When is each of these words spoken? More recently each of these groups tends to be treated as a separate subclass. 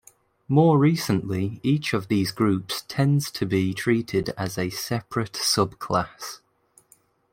More 0.47 0.79
recently 0.79 1.59
each 1.61 1.93
of 1.93 2.07
these 2.07 2.31
groups 2.31 2.83
tends 2.87 3.29
to 3.33 3.45
be 3.45 3.71
treated 3.71 4.29
as 4.29 4.57
a 4.57 4.71
separate 4.71 5.33
subclass. 5.33 6.39